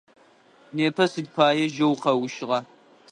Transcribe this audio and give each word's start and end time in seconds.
Непэ 0.75 1.05
сыд 1.11 1.27
пае 1.35 1.65
жьэу 1.73 1.89
укъэущыгъа? 1.93 2.59